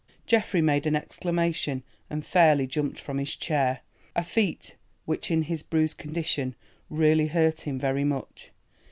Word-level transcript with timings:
Geoffrey 0.25 0.63
made 0.63 0.87
an 0.87 0.95
exclamation 0.95 1.83
and 2.09 2.25
fairly 2.25 2.65
jumped 2.65 2.97
from 2.97 3.19
his 3.19 3.35
chair, 3.35 3.81
a 4.15 4.23
feat 4.23 4.75
which 5.05 5.29
in 5.29 5.43
his 5.43 5.61
bruised 5.61 5.99
condition 5.99 6.55
really 6.89 7.27
hurt 7.27 7.67
him 7.67 7.77
very 7.77 8.03
much. 8.03 8.49